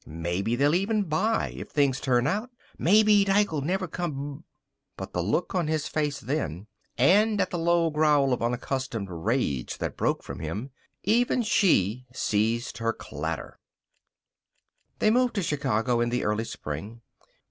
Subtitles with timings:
[0.03, 2.49] Maybe they'll even buy, if things turn out.
[2.75, 4.43] Maybe Dike'll never come b"
[4.97, 6.65] But at the look on his face then,
[6.97, 10.71] and at the low growl of unaccustomed rage that broke from him,
[11.03, 13.59] even she ceased her clatter.
[14.97, 17.01] They moved to Chicago in the early spring.